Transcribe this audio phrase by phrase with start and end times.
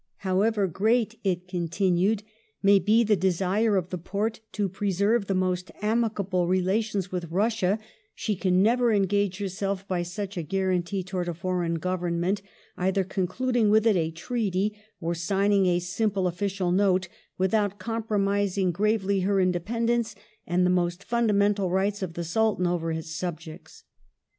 [0.31, 2.23] "However great," it continued,"
[2.63, 7.77] may be the desire of the Porte to preserve the most amicable relations with Russia,
[8.15, 12.41] she can never engage herself by such a guarantee towards a foreign Government,
[12.77, 17.07] either con cluding with it a treaty or signing a simple official Note,
[17.37, 20.15] without compromising gravely her independence
[20.47, 23.83] and the most fundamental rights of the Sultan over his own subjects."